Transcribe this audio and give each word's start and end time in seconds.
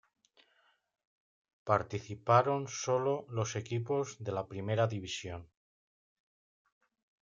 Participaron 1.63 2.67
sólo 2.67 3.27
los 3.29 3.55
equipos 3.55 4.17
de 4.17 4.31
la 4.31 4.47
Primera 4.47 4.87
División. 4.87 5.47